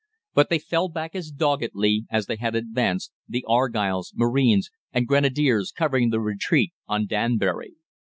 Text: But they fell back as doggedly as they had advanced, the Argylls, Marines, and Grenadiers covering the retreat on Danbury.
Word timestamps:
But 0.33 0.49
they 0.49 0.57
fell 0.57 0.89
back 0.89 1.13
as 1.13 1.29
doggedly 1.29 2.07
as 2.09 2.25
they 2.25 2.37
had 2.37 2.55
advanced, 2.55 3.11
the 3.27 3.45
Argylls, 3.47 4.13
Marines, 4.15 4.71
and 4.91 5.05
Grenadiers 5.07 5.71
covering 5.71 6.09
the 6.09 6.19
retreat 6.19 6.73
on 6.87 7.05
Danbury. 7.05 7.73